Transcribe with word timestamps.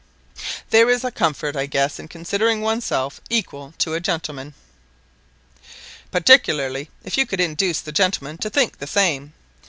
"There 0.71 0.89
is 0.89 1.03
a 1.03 1.11
comfort, 1.11 1.55
I 1.55 1.67
guess, 1.67 1.99
in 1.99 2.07
considering 2.07 2.61
oneself 2.61 3.21
equal 3.29 3.75
to 3.77 3.93
a 3.93 3.99
gentleman." 3.99 4.55
"Particularly 6.09 6.89
if 7.03 7.19
you 7.19 7.27
could 7.27 7.39
induce 7.39 7.81
the 7.81 7.91
gentleman 7.91 8.39
to 8.39 8.49
think 8.49 8.79
the 8.79 8.87
same." 8.87 9.33